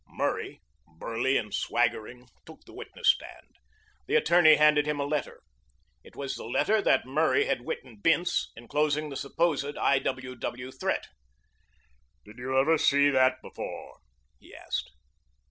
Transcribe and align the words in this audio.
Murray, 0.09 0.63
burly 0.97 1.37
and 1.37 1.53
swaggering, 1.53 2.27
took 2.43 2.63
the 2.65 2.73
witness 2.73 3.15
chair. 3.15 3.41
The 4.07 4.15
attorney 4.15 4.55
handed 4.55 4.87
him 4.87 4.99
a 4.99 5.05
letter. 5.05 5.43
It 6.03 6.15
was 6.15 6.33
the 6.33 6.45
letter 6.45 6.81
that 6.81 7.05
Murray 7.05 7.45
had 7.45 7.67
written 7.67 7.97
Bince 8.01 8.51
enclosing 8.57 9.09
the 9.09 9.15
supposed 9.15 9.77
I.W.W. 9.77 10.71
threat. 10.71 11.05
"Did 12.25 12.39
you 12.39 12.57
ever 12.57 12.79
see 12.79 13.11
that 13.11 13.43
before?" 13.43 13.99
he 14.39 14.55
asked. 14.55 14.89